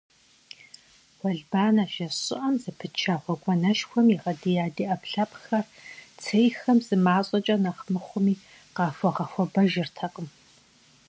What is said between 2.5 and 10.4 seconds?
зэпытча гъуэгуанэшхуэм игъэдия ди Ӏэпкълъэпкъхэр цейхэм зымащӀэкӀэ нэхъ мыхъуми къахуэгъэхуэбэжыртэкъым!